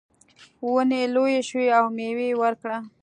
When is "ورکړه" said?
2.41-2.77